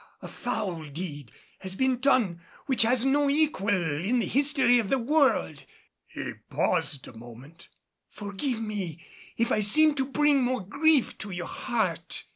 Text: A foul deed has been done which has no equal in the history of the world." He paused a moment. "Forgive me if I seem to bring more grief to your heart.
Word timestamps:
A 0.23 0.27
foul 0.27 0.89
deed 0.89 1.31
has 1.59 1.75
been 1.75 1.99
done 1.99 2.41
which 2.65 2.81
has 2.81 3.05
no 3.05 3.29
equal 3.29 3.69
in 3.69 4.17
the 4.17 4.25
history 4.25 4.79
of 4.79 4.89
the 4.89 4.97
world." 4.97 5.63
He 6.07 6.33
paused 6.49 7.07
a 7.07 7.15
moment. 7.15 7.69
"Forgive 8.09 8.59
me 8.63 9.05
if 9.37 9.51
I 9.51 9.59
seem 9.59 9.93
to 9.97 10.05
bring 10.07 10.41
more 10.41 10.65
grief 10.65 11.19
to 11.19 11.29
your 11.29 11.45
heart. 11.45 12.23